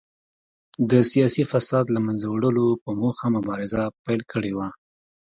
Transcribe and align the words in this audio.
د 0.89 0.91
سیاسي 1.11 1.43
فساد 1.51 1.85
له 1.95 1.99
منځه 2.05 2.25
وړلو 2.29 2.67
په 2.83 2.89
موخه 2.99 3.27
مبارزه 3.35 3.83
پیل 4.05 4.21
کړې 4.31 4.51
وه. 4.57 4.67